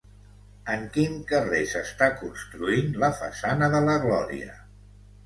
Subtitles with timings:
[0.75, 4.57] En quin carrer s'està construint la façana de la Glòria?